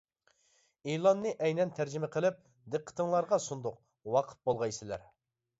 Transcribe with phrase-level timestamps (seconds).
[0.93, 2.41] ئېلاننى ئەينەن تەرجىمە قىلىپ،
[2.77, 3.79] دىققىتىڭلارغا سۇندۇق،
[4.17, 5.07] ۋاقىپ بولغايسىلەر!